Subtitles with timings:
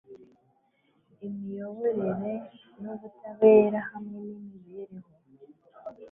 [1.27, 2.33] imiyoborere
[2.81, 5.11] n ubutabera hamwe n imibereho